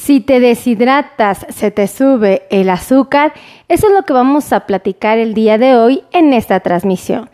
[0.00, 3.34] Si te deshidratas, se te sube el azúcar.
[3.68, 7.28] Eso es lo que vamos a platicar el día de hoy en esta transmisión.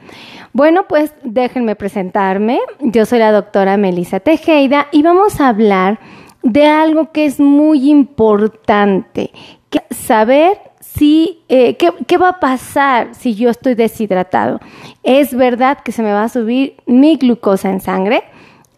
[0.53, 2.59] Bueno, pues déjenme presentarme.
[2.81, 6.01] Yo soy la doctora Melissa Tejeda y vamos a hablar
[6.43, 9.31] de algo que es muy importante,
[9.71, 14.59] que saber si, eh, ¿qué, ¿qué, va a pasar si yo estoy deshidratado.
[15.05, 18.25] ¿Es verdad que se me va a subir mi glucosa en sangre?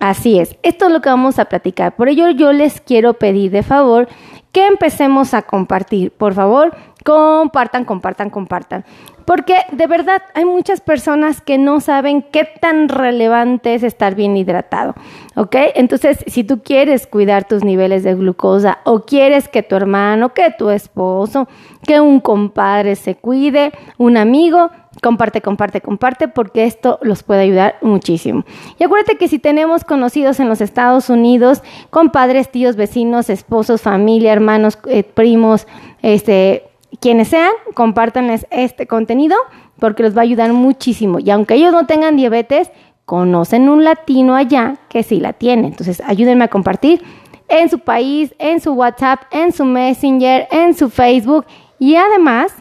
[0.01, 1.97] Así es, esto es lo que vamos a platicar.
[1.97, 4.09] Por ello yo les quiero pedir de favor
[4.53, 6.13] que empecemos a compartir.
[6.13, 8.85] Por favor, compartan, compartan, compartan.
[9.25, 14.37] Porque de verdad hay muchas personas que no saben qué tan relevante es estar bien
[14.37, 14.95] hidratado.
[15.37, 15.55] ¿Ok?
[15.75, 20.51] Entonces, si tú quieres cuidar tus niveles de glucosa o quieres que tu hermano, que
[20.57, 21.47] tu esposo,
[21.87, 24.71] que un compadre se cuide, un amigo,
[25.03, 28.45] comparte, comparte, comparte, porque esto los puede ayudar muchísimo.
[28.79, 34.33] Y acuérdate que si tenemos conocidos en los Estados Unidos, compadres, tíos, vecinos, esposos, familia,
[34.33, 35.67] hermanos, eh, primos,
[36.03, 36.65] este,
[37.01, 39.37] quienes sean, compártanles este contenido
[39.79, 41.19] porque los va a ayudar muchísimo.
[41.21, 42.71] Y aunque ellos no tengan diabetes,
[43.05, 45.69] conocen un latino allá que sí la tiene.
[45.69, 47.03] Entonces, ayúdenme a compartir
[47.49, 51.47] en su país, en su WhatsApp, en su Messenger, en su Facebook
[51.79, 52.55] y además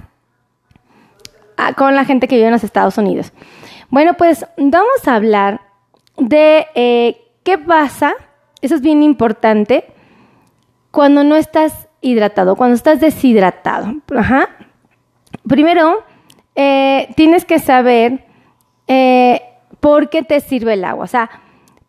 [1.75, 3.33] con la gente que vive en los Estados Unidos.
[3.89, 5.61] Bueno, pues vamos a hablar
[6.17, 8.13] de eh, qué pasa,
[8.61, 9.85] eso es bien importante,
[10.91, 13.93] cuando no estás hidratado, cuando estás deshidratado.
[14.15, 14.49] Ajá.
[15.47, 16.03] Primero,
[16.55, 18.25] eh, tienes que saber
[18.87, 19.41] eh,
[19.79, 21.03] por qué te sirve el agua.
[21.05, 21.29] O sea,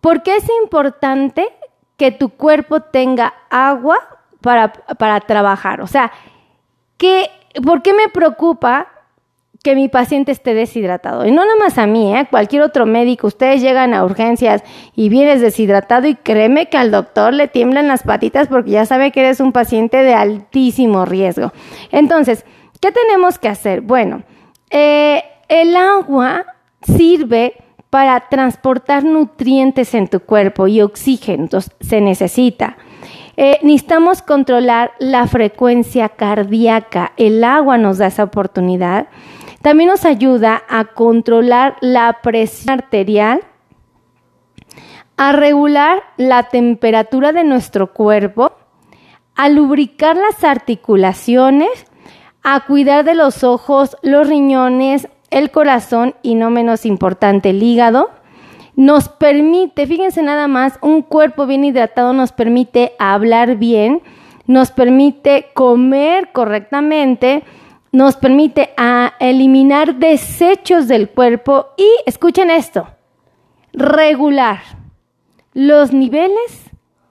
[0.00, 1.48] ¿por qué es importante
[1.96, 3.96] que tu cuerpo tenga agua
[4.40, 5.80] para, para trabajar?
[5.80, 6.12] O sea,
[6.96, 7.30] ¿qué,
[7.64, 8.88] ¿por qué me preocupa
[9.62, 11.26] que mi paciente esté deshidratado.
[11.26, 12.26] Y no nada más a mí, ¿eh?
[12.30, 13.26] cualquier otro médico.
[13.26, 14.62] Ustedes llegan a urgencias
[14.94, 19.10] y vienes deshidratado y créeme que al doctor le tiemblan las patitas porque ya sabe
[19.10, 21.52] que eres un paciente de altísimo riesgo.
[21.90, 22.44] Entonces,
[22.80, 23.80] ¿qué tenemos que hacer?
[23.80, 24.22] Bueno,
[24.70, 26.46] eh, el agua
[26.82, 27.54] sirve
[27.90, 32.76] para transportar nutrientes en tu cuerpo y oxígeno, entonces se necesita.
[33.40, 37.12] Eh, necesitamos controlar la frecuencia cardíaca.
[37.16, 39.06] El agua nos da esa oportunidad.
[39.62, 43.40] También nos ayuda a controlar la presión arterial,
[45.16, 48.52] a regular la temperatura de nuestro cuerpo,
[49.34, 51.86] a lubricar las articulaciones,
[52.42, 58.10] a cuidar de los ojos, los riñones, el corazón y no menos importante el hígado.
[58.76, 64.02] Nos permite, fíjense nada más, un cuerpo bien hidratado nos permite hablar bien,
[64.46, 67.42] nos permite comer correctamente,
[67.92, 72.88] nos permite a eliminar desechos del cuerpo y, escuchen esto,
[73.72, 74.60] regular
[75.54, 76.68] los niveles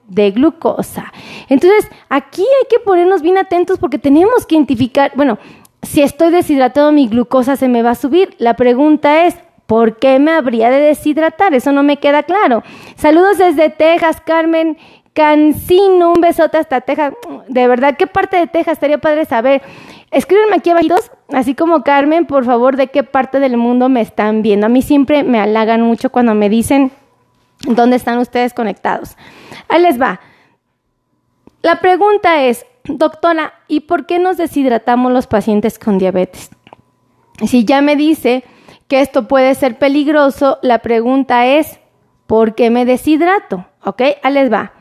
[0.08, 1.12] de glucosa.
[1.50, 5.38] Entonces, aquí hay que ponernos bien atentos porque tenemos que identificar, bueno,
[5.82, 8.36] si estoy deshidratado, mi glucosa se me va a subir.
[8.40, 11.54] La pregunta es, ¿por qué me habría de deshidratar?
[11.54, 12.64] Eso no me queda claro.
[12.96, 14.78] Saludos desde Texas, Carmen
[15.14, 17.14] Cancino, un besote hasta Texas.
[17.48, 19.62] De verdad, ¿qué parte de Texas estaría padre saber?
[20.12, 20.86] Escríbenme aquí abajo,
[21.34, 24.66] así como Carmen, por favor, de qué parte del mundo me están viendo.
[24.66, 26.92] A mí siempre me halagan mucho cuando me dicen
[27.66, 29.18] dónde están ustedes conectados.
[29.68, 30.22] Ahí les va.
[31.62, 36.52] La pregunta es, doctora, ¿y por qué nos deshidratamos los pacientes con diabetes?
[37.46, 38.44] Si ya me dice
[38.88, 41.80] que esto puede ser peligroso, la pregunta es,
[42.26, 43.66] ¿por qué me deshidrato?
[43.84, 44.02] ¿Ok?
[44.24, 44.74] Ahí les va.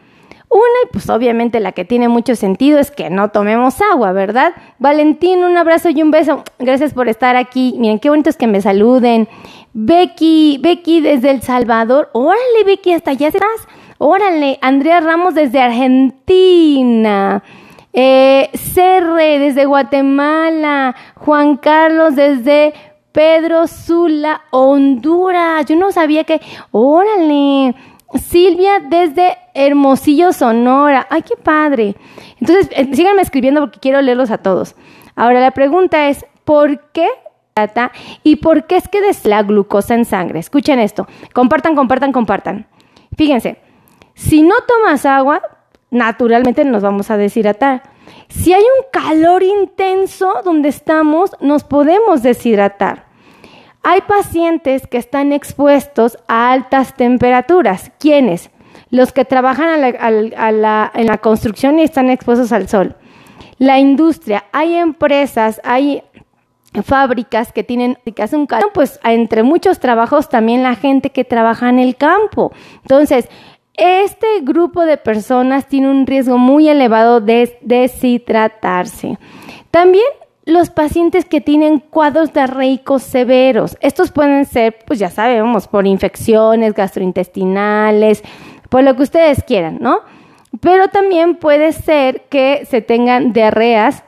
[0.56, 4.54] Una, y pues obviamente la que tiene mucho sentido es que no tomemos agua, ¿verdad?
[4.78, 6.44] Valentín, un abrazo y un beso.
[6.58, 7.74] Gracias por estar aquí.
[7.78, 9.28] Miren, qué bonito es que me saluden.
[9.74, 12.08] Becky, Becky desde El Salvador.
[12.14, 13.68] Órale, Becky, hasta allá estás.
[13.98, 17.42] Órale, Andrea Ramos desde Argentina.
[17.92, 20.96] Eh, Cerre desde Guatemala.
[21.16, 22.72] Juan Carlos desde
[23.12, 25.66] Pedro Sula, Honduras.
[25.66, 26.40] Yo no sabía que.
[26.70, 27.74] Órale.
[28.14, 31.06] Silvia desde Hermosillo, Sonora.
[31.10, 31.96] ¡Ay, qué padre!
[32.40, 34.76] Entonces, eh, síganme escribiendo porque quiero leerlos a todos.
[35.16, 37.08] Ahora, la pregunta es, ¿por qué
[38.22, 40.38] y por qué es que des la glucosa en sangre?
[40.38, 41.08] Escuchen esto.
[41.32, 42.66] Compartan, compartan, compartan.
[43.16, 43.58] Fíjense,
[44.14, 45.40] si no tomas agua,
[45.90, 47.82] naturalmente nos vamos a deshidratar.
[48.28, 53.06] Si hay un calor intenso donde estamos, nos podemos deshidratar.
[53.82, 57.92] Hay pacientes que están expuestos a altas temperaturas.
[57.98, 58.50] ¿Quiénes?
[58.90, 62.96] Los que trabajan en la construcción y están expuestos al sol.
[63.58, 66.02] La industria, hay empresas, hay
[66.84, 71.24] fábricas que tienen que hacen un calor, pues entre muchos trabajos también la gente que
[71.24, 72.52] trabaja en el campo.
[72.82, 73.28] Entonces,
[73.76, 79.18] Este grupo de personas tiene un riesgo muy elevado de deshidratarse.
[79.70, 80.06] También
[80.46, 83.76] los pacientes que tienen cuadros diarreicos severos.
[83.82, 88.22] Estos pueden ser, pues ya sabemos, por infecciones gastrointestinales,
[88.76, 90.00] por lo que ustedes quieran, ¿no?
[90.60, 94.04] Pero también puede ser que se tengan diarreas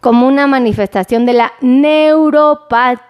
[0.00, 3.02] como una manifestación de la neuropatía.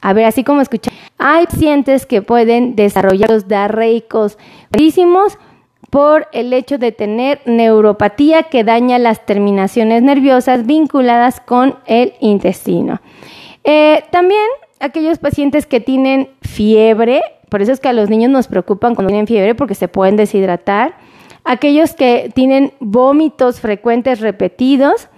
[0.00, 4.36] A ver, así como escuchan, hay pacientes que pueden desarrollar los diarreicos
[5.90, 13.00] por el hecho de tener neuropatía que daña las terminaciones nerviosas vinculadas con el intestino.
[13.62, 14.42] Eh, también
[14.80, 19.08] aquellos pacientes que tienen fiebre, por eso es que a los niños nos preocupan cuando
[19.08, 20.96] tienen fiebre porque se pueden deshidratar.
[21.44, 25.08] Aquellos que tienen vómitos frecuentes repetidos.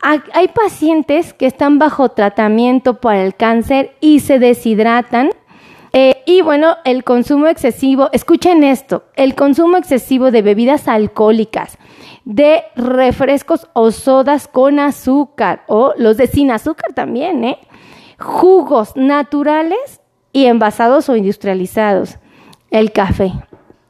[0.00, 5.30] Hay pacientes que están bajo tratamiento para el cáncer y se deshidratan
[5.92, 11.78] eh, y bueno, el consumo excesivo, escuchen esto, el consumo excesivo de bebidas alcohólicas,
[12.24, 17.58] de refrescos o sodas con azúcar, o los de sin azúcar también, ¿eh?
[18.18, 20.00] Jugos naturales
[20.38, 22.16] y envasados o industrializados.
[22.70, 23.32] El café.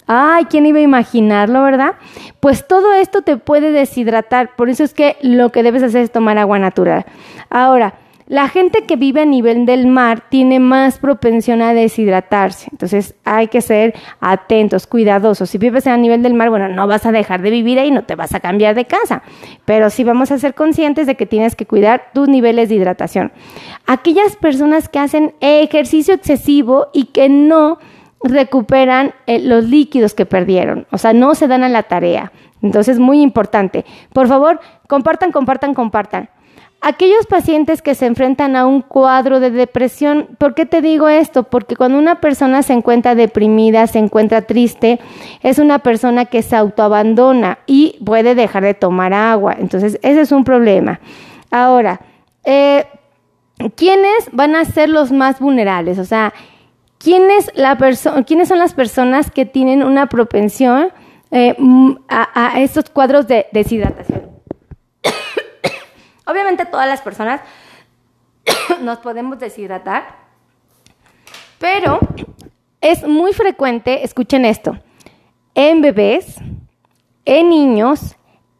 [0.06, 1.96] Ay, ¿quién iba a imaginarlo, verdad?
[2.40, 6.10] Pues todo esto te puede deshidratar, por eso es que lo que debes hacer es
[6.10, 7.04] tomar agua natural.
[7.50, 7.94] Ahora,
[8.28, 13.48] la gente que vive a nivel del mar tiene más propensión a deshidratarse, entonces hay
[13.48, 15.48] que ser atentos, cuidadosos.
[15.48, 18.04] Si vives a nivel del mar, bueno, no vas a dejar de vivir ahí, no
[18.04, 19.22] te vas a cambiar de casa,
[19.64, 23.32] pero sí vamos a ser conscientes de que tienes que cuidar tus niveles de hidratación.
[23.86, 27.78] Aquellas personas que hacen ejercicio excesivo y que no
[28.22, 32.31] recuperan eh, los líquidos que perdieron, o sea, no se dan a la tarea.
[32.60, 33.84] Entonces, muy importante.
[34.12, 36.28] Por favor, compartan, compartan, compartan.
[36.80, 41.42] Aquellos pacientes que se enfrentan a un cuadro de depresión, ¿por qué te digo esto?
[41.42, 45.00] Porque cuando una persona se encuentra deprimida, se encuentra triste,
[45.42, 49.56] es una persona que se autoabandona y puede dejar de tomar agua.
[49.58, 51.00] Entonces, ese es un problema.
[51.50, 52.00] Ahora,
[52.44, 52.86] eh,
[53.74, 55.98] ¿quiénes van a ser los más vulnerables?
[55.98, 56.32] O sea,
[56.98, 57.76] ¿quiénes, la
[58.24, 60.92] ¿quiénes son las personas que tienen una propensión
[61.32, 61.56] eh,
[62.08, 64.38] a estos cuadros de deshidratación?
[66.28, 67.40] Obviamente todas las personas
[68.82, 70.14] nos podemos deshidratar,
[71.58, 71.98] pero
[72.82, 74.78] es muy frecuente, escuchen esto,
[75.54, 76.36] en bebés,
[77.25, 78.16] en niños,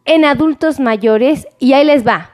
[0.07, 2.31] en adultos mayores y ahí les va,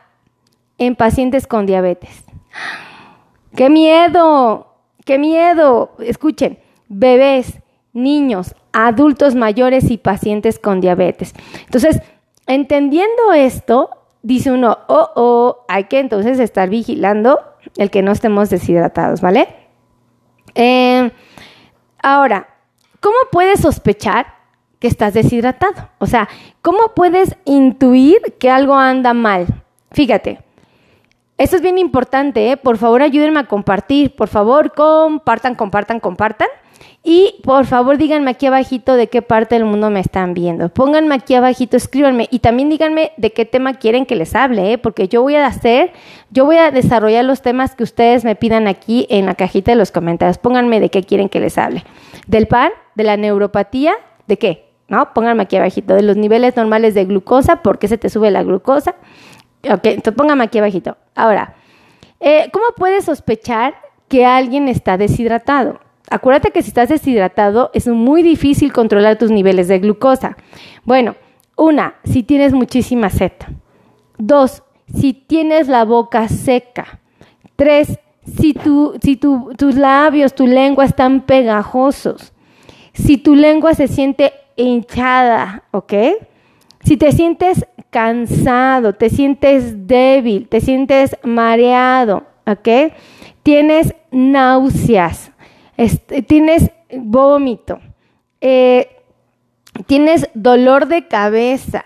[0.79, 2.25] en pacientes con diabetes.
[3.57, 4.77] ¡Qué miedo!
[5.05, 5.97] ¡Qué miedo!
[5.99, 7.59] Escuchen, bebés,
[7.93, 11.35] niños, adultos mayores y pacientes con diabetes.
[11.67, 12.01] Entonces,
[12.47, 17.41] entendiendo esto, dice uno, oh, oh, hay que entonces estar vigilando
[17.77, 19.49] el que no estemos deshidratados, ¿vale?
[20.55, 21.13] Eh,
[22.03, 22.49] ahora,
[23.01, 24.27] ¿cómo puedes sospechar
[24.81, 25.91] que estás deshidratado?
[25.99, 26.29] O sea,
[26.63, 29.47] ¿cómo puedes intuir que algo anda mal?
[29.93, 30.43] Fíjate,
[31.37, 32.57] esto es bien importante, ¿eh?
[32.57, 36.49] por favor ayúdenme a compartir, por favor compartan, compartan, compartan.
[37.07, 40.71] Y por favor díganme aquí abajito de qué parte del mundo me están viendo.
[40.71, 44.79] Pónganme aquí abajito, escríbanme y también díganme de qué tema quieren que les hable, ¿eh?
[44.79, 45.93] porque yo voy a hacer,
[46.31, 49.77] yo voy a desarrollar los temas que ustedes me pidan aquí en la cajita de
[49.77, 50.39] los comentarios.
[50.39, 51.85] Pónganme de qué quieren que les hable.
[52.27, 53.95] Del pan, de la neuropatía,
[54.27, 54.71] ¿de qué?
[54.89, 55.13] ¿No?
[55.13, 55.95] Pónganme aquí abajito.
[55.95, 58.95] De los niveles normales de glucosa, ¿por qué se te sube la glucosa?
[59.71, 60.97] Ok, entonces pónganme aquí abajito.
[61.15, 61.55] Ahora,
[62.21, 63.75] eh, ¿cómo puedes sospechar
[64.09, 65.81] que alguien está deshidratado?
[66.11, 70.37] Acuérdate que si estás deshidratado es muy difícil controlar tus niveles de glucosa.
[70.85, 71.17] Bueno,
[71.57, 73.33] una, si tienes muchísima sed.
[74.19, 74.63] Dos,
[74.95, 77.01] si tienes la boca seca.
[77.57, 77.99] Tres,
[78.39, 82.33] si, tu, si tus labios, tu lengua están pegajosos.
[82.93, 85.93] Si tu lengua se siente hinchada, ¿ok?
[86.81, 92.93] Si te sientes cansado, te sientes débil, te sientes mareado, ¿ok?
[93.45, 95.31] Tienes náuseas,
[96.27, 97.79] tienes vómito,
[98.41, 98.89] eh,
[99.87, 101.85] tienes dolor de cabeza,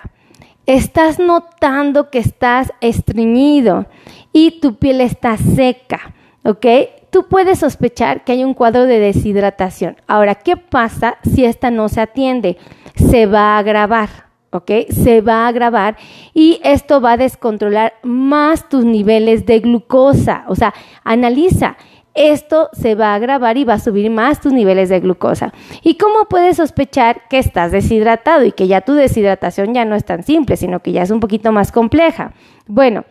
[0.65, 3.85] estás notando que estás estreñido
[4.33, 6.67] y tu piel está seca, ¿ok?
[7.11, 9.99] Tú puedes sospechar que hay un cuadro de deshidratación.
[10.07, 12.57] Ahora, ¿qué pasa si esta no se atiende?
[12.95, 14.71] Se va a agravar, ¿ok?
[14.91, 15.97] Se va a agravar
[16.35, 20.45] y esto va a descontrolar más tus niveles de glucosa.
[20.49, 20.75] O sea,
[21.05, 21.77] analiza
[22.19, 25.53] esto se va a agravar y va a subir más tus niveles de glucosa.
[25.83, 30.05] ¿Y cómo puedes sospechar que estás deshidratado y que ya tu deshidratación ya no es
[30.05, 32.33] tan simple, sino que ya es un poquito más compleja?
[32.67, 33.05] Bueno,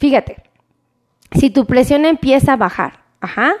[0.00, 0.42] fíjate,
[1.32, 3.54] si tu presión empieza a bajar, ajá,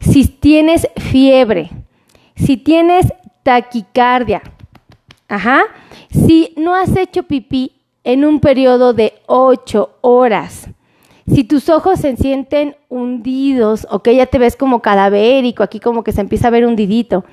[0.00, 1.70] si tienes fiebre,
[2.34, 4.40] si tienes taquicardia.
[5.28, 5.64] Ajá.
[6.10, 7.72] Si no has hecho pipí
[8.04, 10.68] en un periodo de 8 horas,
[11.26, 16.02] si tus ojos se sienten hundidos o que ya te ves como cadavérico, aquí como
[16.02, 17.24] que se empieza a ver hundidito,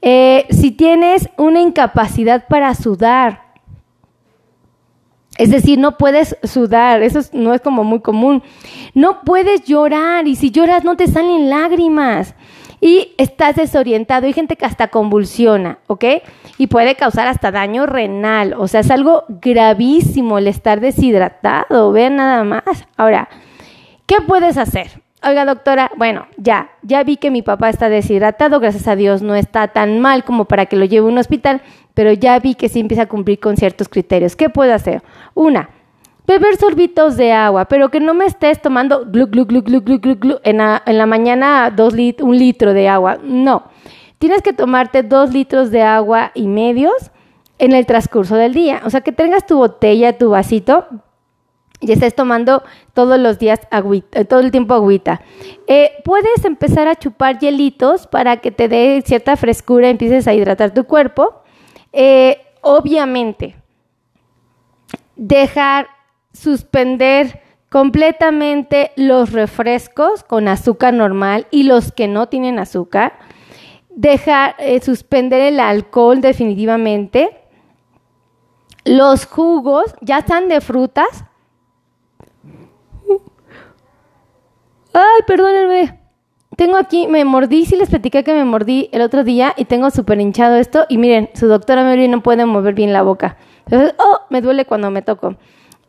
[0.00, 3.52] eh, si tienes una incapacidad para sudar,
[5.38, 8.42] es decir, no puedes sudar, eso no es como muy común.
[8.94, 12.34] No puedes llorar y si lloras no te salen lágrimas
[12.82, 14.26] y estás desorientado.
[14.26, 16.04] Hay gente que hasta convulsiona, ¿ok?
[16.58, 18.54] Y puede causar hasta daño renal.
[18.58, 21.92] O sea, es algo gravísimo el estar deshidratado.
[21.92, 22.64] Vean nada más.
[22.96, 23.28] Ahora,
[24.06, 25.00] ¿qué puedes hacer?
[25.24, 29.36] Oiga, doctora, bueno, ya, ya vi que mi papá está deshidratado, gracias a Dios no
[29.36, 31.62] está tan mal como para que lo lleve a un hospital,
[31.94, 34.34] pero ya vi que sí empieza a cumplir con ciertos criterios.
[34.34, 35.04] ¿Qué puedo hacer?
[35.34, 35.70] Una,
[36.26, 39.98] beber sorbitos de agua, pero que no me estés tomando glu, glu, glu, glu, glu,
[39.98, 43.18] glu, en, la, en la mañana dos lit un litro de agua.
[43.22, 43.64] No,
[44.18, 47.10] tienes que tomarte dos litros de agua y medios
[47.58, 48.82] en el transcurso del día.
[48.84, 50.86] O sea, que tengas tu botella, tu vasito
[51.82, 52.62] y estés tomando
[52.94, 55.20] todos los días agüita, eh, todo el tiempo agüita.
[55.66, 60.34] Eh, puedes empezar a chupar hielitos para que te dé cierta frescura y empieces a
[60.34, 61.42] hidratar tu cuerpo.
[61.92, 63.56] Eh, obviamente,
[65.16, 65.88] dejar
[66.32, 73.14] suspender completamente los refrescos con azúcar normal y los que no tienen azúcar.
[73.90, 77.38] Dejar suspender el alcohol definitivamente.
[78.84, 81.24] Los jugos ya están de frutas,
[84.92, 85.98] Ay, perdónenme.
[86.56, 89.90] Tengo aquí, me mordí, sí les platicé que me mordí el otro día y tengo
[89.90, 90.84] súper hinchado esto.
[90.88, 93.38] Y miren, su doctora Mary no puede mover bien la boca.
[93.64, 95.36] Entonces, oh, me duele cuando me toco.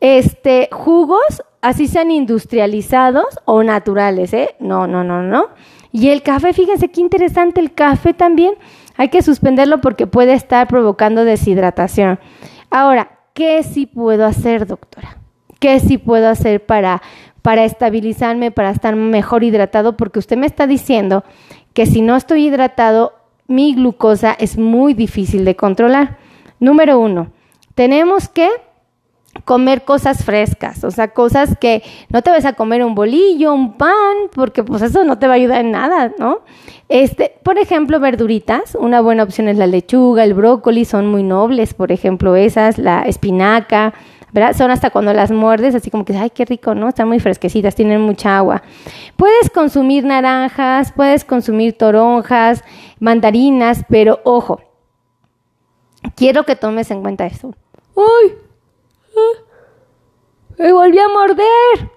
[0.04, 4.54] Este, jugos, así sean industrializados o naturales, ¿eh?
[4.60, 5.48] No, no, no, no.
[5.94, 8.56] Y el café, fíjense qué interesante el café también.
[8.98, 12.20] Hay que suspenderlo porque puede estar provocando deshidratación.
[12.70, 15.20] Ahora, ¿qué sí puedo hacer, doctora?
[15.62, 17.02] ¿Qué sí puedo hacer para
[17.42, 21.24] para estabilizarme, para estar mejor hidratado, porque usted me está diciendo
[21.74, 23.14] que si no estoy hidratado,
[23.48, 26.18] mi glucosa es muy difícil de controlar.
[26.60, 27.32] Número uno,
[27.76, 28.50] tenemos que
[29.46, 33.74] comer cosas frescas, o sea, cosas que no te vas a comer un bolillo, un
[33.74, 36.42] pan, porque pues eso no te va a ayudar en nada, ¿no?
[36.88, 41.74] Este, por ejemplo, verduritas, una buena opción es la lechuga, el brócoli, son muy nobles,
[41.74, 43.94] por ejemplo, esas, la espinaca,
[44.32, 44.56] ¿verdad?
[44.56, 46.90] Son hasta cuando las muerdes, así como que, ay, qué rico, ¿no?
[46.90, 48.64] Están muy fresquecitas, tienen mucha agua.
[49.16, 52.64] Puedes consumir naranjas, puedes consumir toronjas,
[53.00, 54.62] mandarinas, pero ojo,
[56.16, 57.56] quiero que tomes en cuenta esto.
[57.96, 58.43] ¡Uy!
[60.58, 61.92] ¡Me volví a morder!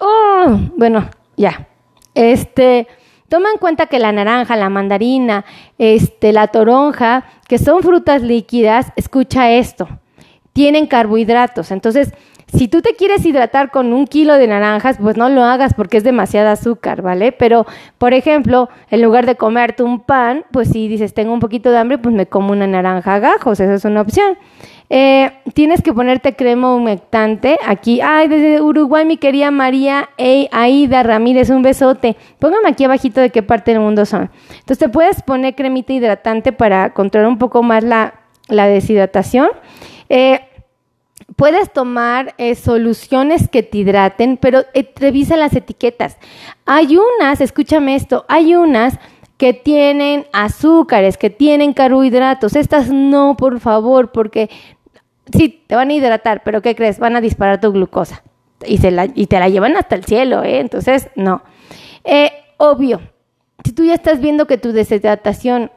[0.00, 0.58] ¡Oh!
[0.76, 1.68] Bueno, ya.
[2.14, 2.86] Este,
[3.28, 5.44] toma en cuenta que la naranja, la mandarina,
[5.78, 9.88] este, la toronja, que son frutas líquidas, escucha esto
[10.52, 11.70] tienen carbohidratos.
[11.70, 12.12] Entonces,
[12.54, 15.96] si tú te quieres hidratar con un kilo de naranjas, pues no lo hagas porque
[15.96, 17.32] es demasiada azúcar, ¿vale?
[17.32, 17.66] Pero,
[17.98, 21.78] por ejemplo, en lugar de comerte un pan, pues si dices, tengo un poquito de
[21.78, 24.36] hambre, pues me como una naranja a gajos, esa es una opción.
[24.92, 28.00] Eh, tienes que ponerte crema humectante aquí.
[28.00, 32.16] Ay, desde Uruguay, mi querida María hey, Aida Ramírez, un besote.
[32.40, 34.30] Póngame aquí abajito de qué parte del mundo son.
[34.50, 38.14] Entonces te puedes poner cremita hidratante para controlar un poco más la,
[38.48, 39.50] la deshidratación.
[40.08, 40.40] Eh,
[41.40, 46.18] puedes tomar eh, soluciones que te hidraten, pero eh, revisa las etiquetas.
[46.66, 48.98] Hay unas, escúchame esto, hay unas
[49.38, 52.56] que tienen azúcares, que tienen carbohidratos.
[52.56, 54.50] Estas no, por favor, porque
[55.32, 56.98] sí, te van a hidratar, pero ¿qué crees?
[56.98, 58.22] Van a disparar tu glucosa
[58.66, 60.60] y, se la, y te la llevan hasta el cielo, ¿eh?
[60.60, 61.42] Entonces, no.
[62.58, 63.00] obvio,
[63.64, 65.70] si tú ya estás viendo que tu deshidratación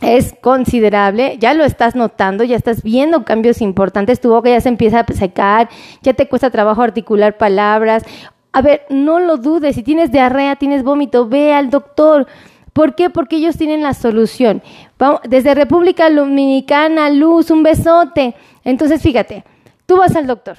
[0.00, 4.68] es considerable, ya lo estás notando, ya estás viendo cambios importantes, tu boca ya se
[4.68, 5.68] empieza a secar,
[6.02, 8.04] ya te cuesta trabajo articular palabras.
[8.52, 12.26] A ver, no lo dudes, si tienes diarrea, tienes vómito, ve al doctor.
[12.72, 13.10] ¿Por qué?
[13.10, 14.62] Porque ellos tienen la solución.
[14.98, 18.34] Vamos, desde República Dominicana, Luz, un besote.
[18.64, 19.44] Entonces, fíjate,
[19.86, 20.58] tú vas al doctor.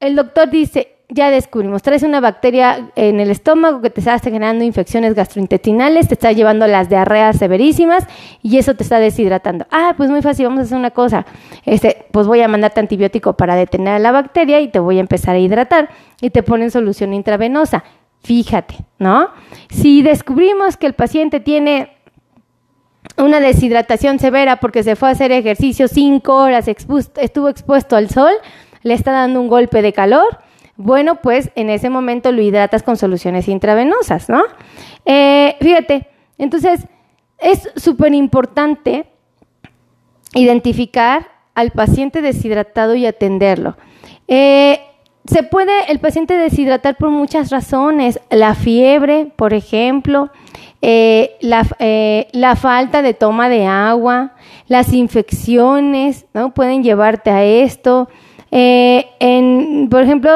[0.00, 4.64] El doctor dice, ya descubrimos, traes una bacteria en el estómago que te está generando
[4.64, 8.06] infecciones gastrointestinales, te está llevando las diarreas severísimas
[8.42, 9.66] y eso te está deshidratando.
[9.70, 11.26] Ah, pues muy fácil, vamos a hacer una cosa.
[11.66, 15.00] Este, pues voy a mandarte antibiótico para detener a la bacteria y te voy a
[15.00, 17.84] empezar a hidratar y te ponen solución intravenosa.
[18.22, 19.28] Fíjate, ¿no?
[19.68, 21.90] Si descubrimos que el paciente tiene
[23.18, 28.32] una deshidratación severa porque se fue a hacer ejercicio cinco horas, estuvo expuesto al sol,
[28.82, 30.38] le está dando un golpe de calor,
[30.76, 34.42] bueno, pues en ese momento lo hidratas con soluciones intravenosas, ¿no?
[35.04, 36.86] Eh, fíjate, entonces
[37.38, 39.06] es súper importante
[40.34, 43.76] identificar al paciente deshidratado y atenderlo.
[44.26, 44.80] Eh,
[45.26, 48.20] se puede el paciente deshidratar por muchas razones.
[48.30, 50.30] La fiebre, por ejemplo,
[50.82, 51.38] eh,
[51.78, 54.34] eh, la, falta de toma de agua,
[54.68, 56.52] las infecciones, ¿no?
[56.52, 58.10] Pueden llevarte a esto.
[58.56, 60.30] En, por ejemplo,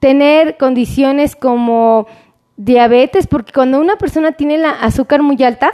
[0.00, 2.06] tener condiciones como
[2.56, 5.70] diabetes, porque cuando una persona tiene la azúcar muy alta,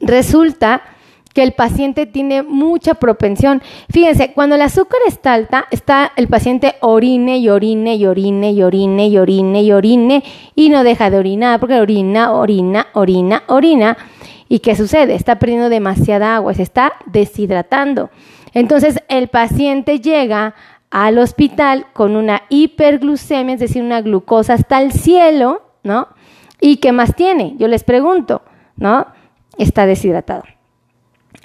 [0.00, 0.82] resulta
[1.34, 3.62] que el paciente tiene mucha propensión.
[3.90, 8.62] Fíjense, cuando el azúcar está alta, está el paciente orine y orine y orine y
[8.62, 13.96] orine y orine y orine y no deja de orinar porque orina, orina, orina, orina.
[14.48, 15.14] ¿Y qué sucede?
[15.14, 18.10] Está perdiendo demasiada agua, se está deshidratando.
[18.52, 20.54] Entonces el paciente llega
[20.90, 26.08] al hospital con una hiperglucemia, es decir, una glucosa hasta el cielo, ¿no?
[26.60, 27.54] ¿Y qué más tiene?
[27.58, 28.42] Yo les pregunto,
[28.76, 29.06] ¿no?
[29.56, 30.42] Está deshidratado.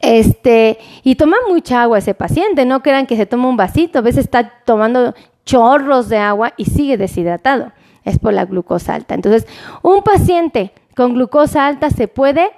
[0.01, 4.01] Este, y toma mucha agua ese paciente, no crean que se toma un vasito, a
[4.01, 5.13] veces está tomando
[5.45, 7.71] chorros de agua y sigue deshidratado.
[8.03, 9.15] Es por la glucosa alta.
[9.15, 9.47] Entonces,
[9.81, 12.51] un paciente con glucosa alta se puede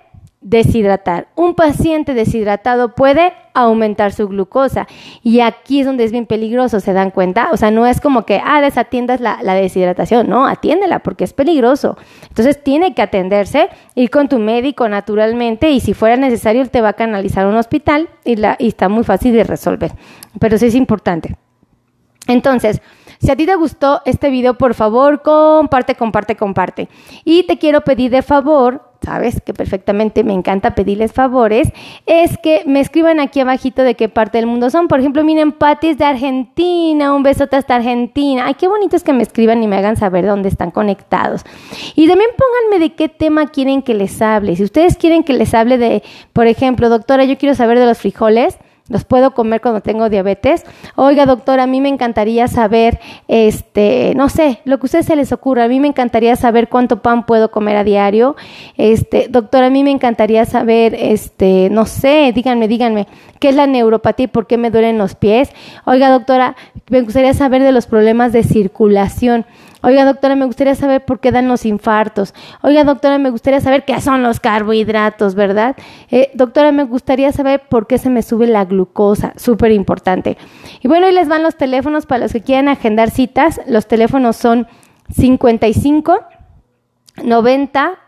[0.49, 1.27] deshidratar.
[1.35, 4.87] Un paciente deshidratado puede aumentar su glucosa
[5.21, 7.49] y aquí es donde es bien peligroso, ¿se dan cuenta?
[7.51, 11.97] O sea, no es como que, ah, desatiendas la, deshidratación, no, atiéndela porque es peligroso.
[12.29, 16.89] Entonces tiene que atenderse, ir con tu médico naturalmente y si fuera necesario te va
[16.89, 19.91] a canalizar a un hospital y, la, y está muy fácil de resolver.
[20.39, 21.35] Pero sí es importante.
[22.27, 22.81] Entonces,
[23.19, 26.87] si a ti te gustó este video, por favor, comparte, comparte, comparte.
[27.25, 31.71] Y te quiero pedir de favor sabes que perfectamente me encanta pedirles favores,
[32.05, 34.89] es que me escriban aquí abajito de qué parte del mundo son.
[34.89, 38.43] Por ejemplo, miren, Pati de Argentina, un besote hasta Argentina.
[38.45, 41.45] Ay, qué bonito es que me escriban y me hagan saber dónde están conectados.
[41.95, 44.57] Y también pónganme de qué tema quieren que les hable.
[44.57, 47.99] Si ustedes quieren que les hable de, por ejemplo, doctora, yo quiero saber de los
[47.99, 48.57] frijoles,
[48.89, 50.63] los puedo comer cuando tengo diabetes.
[50.95, 55.15] Oiga, doctora, a mí me encantaría saber, este, no sé, lo que a ustedes se
[55.15, 55.65] les ocurra.
[55.65, 58.36] A mí me encantaría saber cuánto pan puedo comer a diario.
[58.78, 63.08] Este, doctora, a mí me encantaría saber, este, no sé, díganme, díganme,
[63.39, 65.52] qué es la neuropatía y por qué me duelen los pies.
[65.86, 66.56] Oiga, doctora,
[66.89, 69.45] me gustaría saber de los problemas de circulación.
[69.83, 72.33] Oiga, doctora, me gustaría saber por qué dan los infartos.
[72.63, 75.75] Oiga, doctora, me gustaría saber qué son los carbohidratos, ¿verdad?
[76.09, 79.33] Eh, doctora, me gustaría saber por qué se me sube la glucosa.
[79.35, 80.35] Súper importante.
[80.81, 83.61] Y bueno, ahí les van los teléfonos para los que quieran agendar citas.
[83.67, 84.67] Los teléfonos son
[85.09, 86.21] 55
[87.23, 87.99] 90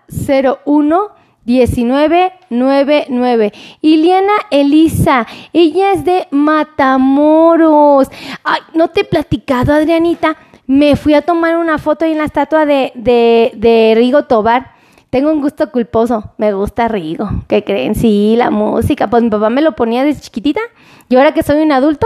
[0.65, 3.53] 01 1999.
[3.81, 8.09] Iliana Elisa, ella es de Matamoros.
[8.43, 10.35] Ay, no te he platicado, Adrianita
[10.69, 14.73] me fui a tomar una foto ahí en la estatua de, de, Rigo Tobar.
[15.09, 17.27] Tengo un gusto culposo, me gusta Rigo.
[17.47, 17.95] ¿Qué creen?
[17.95, 19.09] Sí, la música.
[19.09, 20.61] Pues mi papá me lo ponía desde chiquitita.
[21.09, 22.05] Y ahora que soy un adulto,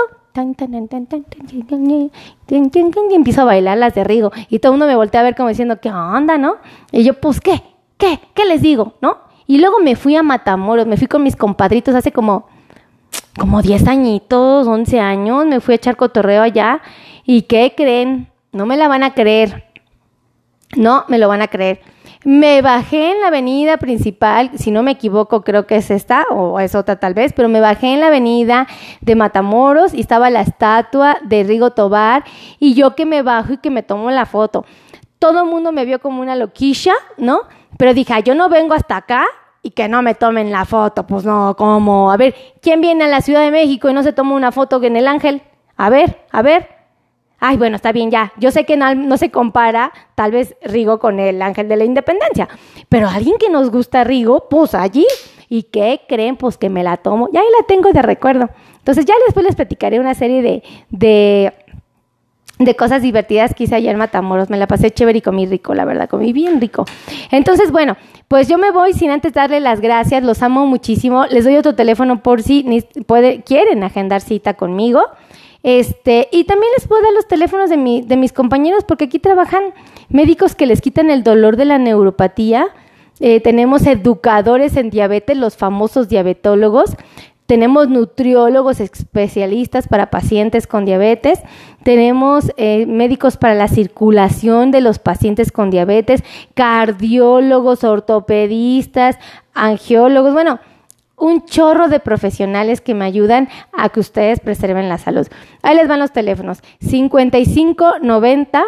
[3.11, 4.31] y empiezo a bailar las de Rigo.
[4.47, 6.55] Y todo el mundo me voltea a ver como diciendo, ¿qué onda, no?
[6.93, 7.61] Y yo, pues, ¿qué?
[7.97, 8.21] ¿Qué?
[8.33, 8.93] ¿Qué les digo?
[9.01, 9.17] ¿No?
[9.45, 12.47] Y luego me fui a Matamoros, me fui con mis compadritos hace como,
[13.37, 15.45] como 10 añitos, 11 años.
[15.47, 16.81] Me fui a echar cotorreo allá.
[17.25, 18.31] ¿Y qué creen?
[18.53, 19.65] No me la van a creer.
[20.75, 21.81] No me lo van a creer.
[22.23, 26.57] Me bajé en la avenida principal, si no me equivoco, creo que es esta o
[26.59, 28.65] es otra tal vez, pero me bajé en la avenida
[29.01, 32.23] de Matamoros y estaba la estatua de Rigo Tobar
[32.59, 34.65] y yo que me bajo y que me tomo la foto.
[35.19, 37.41] Todo el mundo me vio como una loquilla, ¿no?
[37.77, 39.25] Pero dije, yo no vengo hasta acá
[39.61, 41.05] y que no me tomen la foto.
[41.05, 42.09] Pues no, ¿cómo?
[42.11, 44.81] A ver, ¿quién viene a la Ciudad de México y no se toma una foto
[44.81, 45.41] en el Ángel?
[45.75, 46.72] A ver, a ver
[47.43, 48.31] ay, bueno, está bien ya.
[48.37, 52.47] Yo sé que no, se compara tal vez Rigo con el ángel de la independencia,
[52.87, 55.05] pero alguien que nos gusta Rigo, pues allí.
[55.49, 56.37] ¿Y qué creen?
[56.37, 57.27] Pues que me la tomo.
[57.31, 58.49] Y ahí la tengo de recuerdo.
[58.77, 61.53] Entonces ya después les platicaré una serie de, de,
[62.59, 64.49] de cosas divertidas que hice ayer en Matamoros.
[64.49, 66.85] Me la pasé chévere y comí rico, la verdad, comí bien rico.
[67.29, 67.97] Entonces, bueno,
[68.29, 70.23] pues yo me voy sin antes darle las gracias.
[70.23, 71.25] Los amo muchísimo.
[71.25, 75.03] Les doy otro teléfono por si puede, quieren agendar cita conmigo.
[75.63, 79.17] Este, y también les puedo dar los teléfonos de, mi, de mis compañeros porque aquí
[79.17, 79.63] trabajan
[80.09, 82.67] médicos que les quitan el dolor de la neuropatía.
[83.21, 86.97] Eh, tenemos educadores en diabetes, los famosos diabetólogos.
[87.45, 91.39] Tenemos nutriólogos especialistas para pacientes con diabetes.
[91.83, 96.23] Tenemos eh, médicos para la circulación de los pacientes con diabetes,
[96.53, 99.17] cardiólogos, ortopedistas,
[99.53, 100.33] angiólogos.
[100.33, 100.59] Bueno,
[101.17, 105.27] un chorro de profesionales que me ayudan a que ustedes preserven la salud.
[105.61, 106.61] Ahí les van los teléfonos.
[106.79, 108.63] 55 90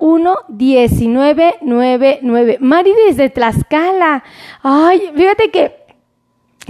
[0.00, 2.58] 01 19 99.
[2.60, 4.24] Mari desde Tlaxcala.
[4.62, 5.84] Ay, fíjate que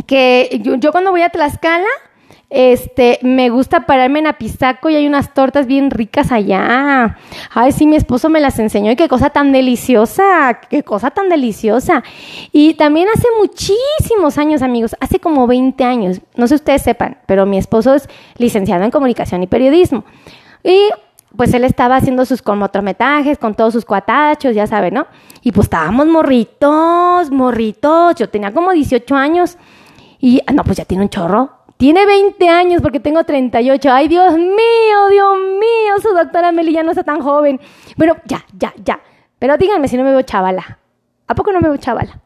[0.07, 1.87] que yo, yo cuando voy a Tlaxcala,
[2.55, 7.19] este, me gusta pararme en Apizaco y hay unas tortas bien ricas allá.
[7.53, 11.29] Ay, sí, mi esposo me las enseñó y qué cosa tan deliciosa, qué cosa tan
[11.29, 12.05] deliciosa.
[12.53, 17.19] Y también hace muchísimos años, amigos, hace como 20 años, no sé si ustedes sepan,
[17.27, 20.05] pero mi esposo es licenciado en comunicación y periodismo.
[20.63, 20.91] Y
[21.37, 25.07] pues él estaba haciendo sus cortometrajes con todos sus cuatachos, ya saben, ¿no?
[25.43, 28.15] Y pues estábamos morritos, morritos.
[28.15, 29.59] Yo tenía como 18 años.
[30.21, 31.64] Y, ah, no, pues ya tiene un chorro.
[31.85, 33.93] Tiene 20 años porque tengo 38.
[33.93, 37.61] Ay, Dios mío, Dios mío, su doctora Meli ya no está tan joven.
[37.99, 39.01] Bueno, ya, ya, ya.
[39.39, 40.79] Pero díganme si no me veo chavala.
[41.27, 42.23] ¿A poco no me veo chavala?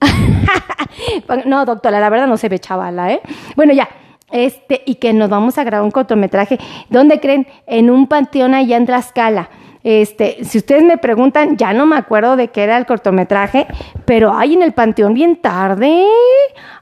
[1.44, 3.20] no, doctora, la verdad no se ve chavala, ¿eh?
[3.54, 3.86] Bueno, ya.
[4.30, 6.58] Este, y que nos vamos a grabar un cortometraje.
[6.88, 7.46] ¿Dónde creen?
[7.66, 9.50] En un panteón allá en Tlaxcala.
[9.82, 13.66] Este, si ustedes me preguntan, ya no me acuerdo de qué era el cortometraje,
[14.04, 16.04] pero ay, en el panteón bien tarde.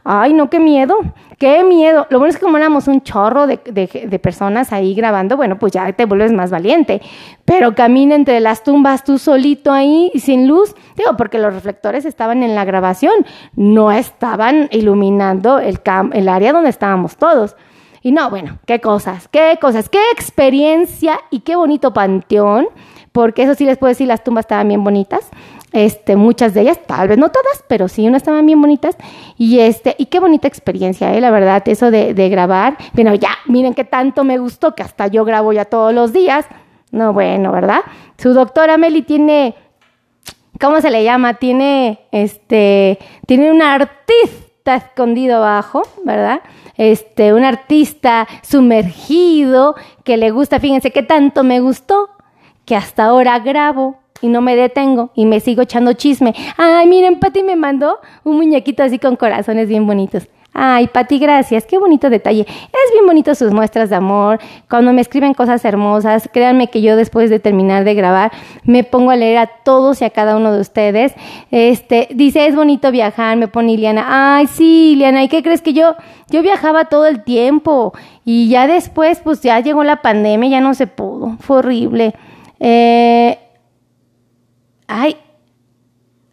[0.04, 0.96] Ay, no, qué miedo,
[1.38, 2.06] qué miedo.
[2.10, 5.72] Lo bueno es que como éramos un chorro de, de, personas ahí grabando, bueno, pues
[5.72, 7.00] ya te vuelves más valiente.
[7.44, 10.74] Pero camina entre las tumbas tú solito ahí, sin luz.
[10.96, 13.12] Digo, porque los reflectores estaban en la grabación,
[13.54, 15.78] no estaban iluminando el,
[16.14, 17.54] el área donde estábamos todos.
[18.02, 22.68] Y no, bueno, qué cosas, qué cosas, qué experiencia y qué bonito panteón,
[23.12, 25.28] porque eso sí les puedo decir, las tumbas estaban bien bonitas.
[25.72, 28.96] Este, muchas de ellas, tal vez no todas, pero sí unas estaban bien bonitas.
[29.36, 31.20] Y este, y qué bonita experiencia, ¿eh?
[31.20, 32.78] la verdad, eso de, de grabar.
[32.94, 36.46] Bueno, ya, miren qué tanto me gustó que hasta yo grabo ya todos los días.
[36.90, 37.80] No, bueno, ¿verdad?
[38.16, 39.54] Su doctora Meli tiene,
[40.58, 41.34] ¿cómo se le llama?
[41.34, 46.40] Tiene, este, tiene un artista escondido abajo, ¿verdad?
[46.78, 52.08] Este, un artista sumergido que le gusta, fíjense qué tanto me gustó,
[52.64, 56.34] que hasta ahora grabo y no me detengo y me sigo echando chisme.
[56.56, 60.28] Ay, miren, Pati me mandó un muñequito así con corazones bien bonitos.
[60.60, 62.40] Ay, Pati, gracias, qué bonito detalle.
[62.40, 64.40] Es bien bonito sus muestras de amor.
[64.68, 68.32] Cuando me escriben cosas hermosas, créanme que yo después de terminar de grabar
[68.64, 71.14] me pongo a leer a todos y a cada uno de ustedes.
[71.52, 74.36] Este, dice, es bonito viajar, me pone Iliana.
[74.36, 75.94] Ay, sí, Iliana, ¿y qué crees que yo
[76.28, 77.92] yo viajaba todo el tiempo
[78.24, 81.36] y ya después pues ya llegó la pandemia, ya no se pudo.
[81.38, 82.14] Fue horrible.
[82.58, 83.38] Eh,
[84.88, 85.16] ay,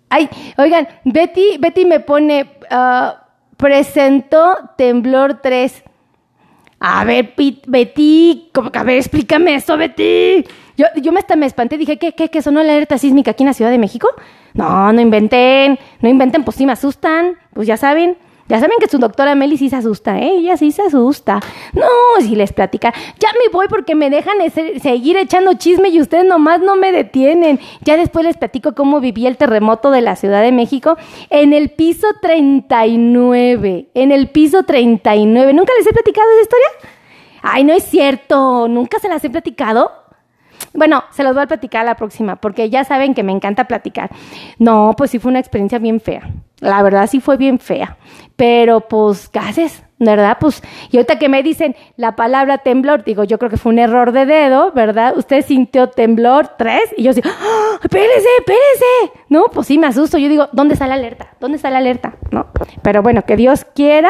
[0.10, 3.25] ay, oigan, Betty, Betty me pone uh,
[3.58, 5.84] presentó Temblor 3.
[6.80, 7.34] A ver,
[7.68, 10.46] Betty, a ver, explícame eso, Betty.
[10.78, 13.54] Yo, yo me espanté, dije, ¿qué, qué, qué sonó la alerta sísmica aquí en la
[13.54, 14.10] Ciudad de México?
[14.54, 18.18] No, no inventen, no inventen, pues sí me asustan, pues ya saben.
[18.48, 20.38] Ya saben que su doctora Meli sí se asusta, ¿eh?
[20.38, 21.40] ella sí se asusta.
[21.74, 21.86] No,
[22.20, 24.38] si les platica, ya me voy porque me dejan
[24.82, 27.60] seguir echando chisme y ustedes nomás no me detienen.
[27.82, 30.96] Ya después les platico cómo viví el terremoto de la Ciudad de México
[31.32, 33.90] en el piso 39.
[33.96, 35.54] En el piso 39.
[35.54, 36.68] ¿Nunca les he platicado esa historia?
[37.42, 39.92] Ay, no es cierto, nunca se las he platicado.
[40.74, 44.10] Bueno, se los voy a platicar la próxima, porque ya saben que me encanta platicar.
[44.60, 46.30] No, pues sí fue una experiencia bien fea.
[46.60, 47.98] La verdad sí fue bien fea.
[48.36, 50.38] Pero pues, gases, ¿verdad?
[50.40, 53.80] Pues, y ahorita que me dicen la palabra temblor, digo, yo creo que fue un
[53.80, 55.18] error de dedo, ¿verdad?
[55.18, 57.80] Usted sintió temblor tres y yo digo, ¡Ah!
[57.82, 59.20] espérese, espérese.
[59.30, 60.18] No, pues sí me asusto.
[60.18, 61.30] Yo digo, ¿dónde está la alerta?
[61.40, 62.16] ¿Dónde está la alerta?
[62.32, 62.48] ¿No?
[62.82, 64.10] Pero bueno, que Dios quiera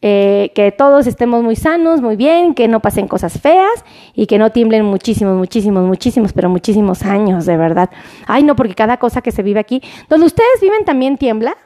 [0.00, 4.38] eh, que todos estemos muy sanos, muy bien, que no pasen cosas feas y que
[4.38, 7.90] no tiemblen muchísimos, muchísimos, muchísimos, pero muchísimos años, de verdad.
[8.26, 11.56] Ay, no, porque cada cosa que se vive aquí, donde ustedes viven también tiembla.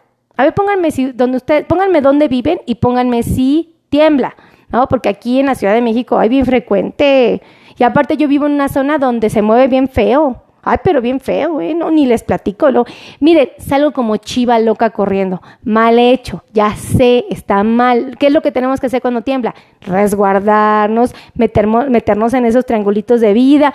[0.42, 4.34] A ver, pónganme si, donde ustedes, pónganme dónde viven y pónganme si tiembla,
[4.70, 4.88] ¿no?
[4.88, 7.40] Porque aquí en la Ciudad de México hay bien frecuente.
[7.78, 10.42] Y aparte yo vivo en una zona donde se mueve bien feo.
[10.64, 11.74] Ay, pero bien feo, ¿eh?
[11.74, 12.72] No, ni les platico.
[12.72, 12.86] Lo...
[13.20, 15.40] Miren, salgo como chiva loca corriendo.
[15.62, 18.16] Mal hecho, ya sé, está mal.
[18.18, 19.54] ¿Qué es lo que tenemos que hacer cuando tiembla?
[19.82, 23.72] Resguardarnos, meternos en esos triangulitos de vida.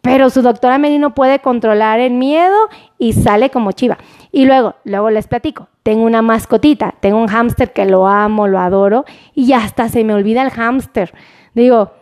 [0.00, 2.56] Pero su doctora Meli no puede controlar el miedo
[2.98, 3.98] y sale como chiva.
[4.30, 5.68] Y luego, luego les platico.
[5.82, 10.14] Tengo una mascotita, tengo un hámster que lo amo, lo adoro y hasta se me
[10.14, 11.14] olvida el hámster.
[11.54, 11.92] Digo,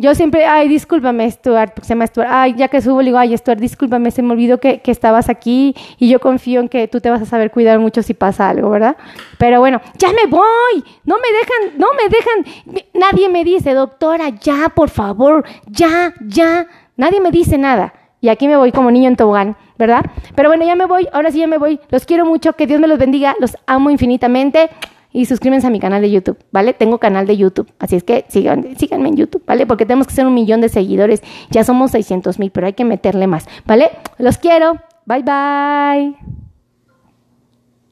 [0.00, 2.28] yo siempre, ay, discúlpame, Stuart, porque se llama Stuart.
[2.30, 5.28] Ay, ya que subo, le digo, ay, Stuart, discúlpame, se me olvidó que, que, estabas
[5.28, 8.48] aquí y yo confío en que tú te vas a saber cuidar mucho si pasa
[8.48, 8.96] algo, ¿verdad?
[9.36, 14.30] Pero bueno, ya me voy, no me dejan, no me dejan, nadie me dice, doctora,
[14.30, 16.66] ya, por favor, ya, ya,
[16.96, 17.92] nadie me dice nada.
[18.22, 20.04] Y aquí me voy como niño en tobogán, ¿verdad?
[20.36, 21.80] Pero bueno, ya me voy, ahora sí ya me voy.
[21.88, 24.70] Los quiero mucho, que Dios me los bendiga, los amo infinitamente
[25.12, 26.72] y suscríbanse a mi canal de YouTube, ¿vale?
[26.72, 29.66] Tengo canal de YouTube, así es que sigan, síganme en YouTube, ¿vale?
[29.66, 31.22] Porque tenemos que ser un millón de seguidores.
[31.50, 33.90] Ya somos 600 mil, pero hay que meterle más, ¿vale?
[34.18, 34.74] Los quiero.
[35.06, 36.39] Bye bye.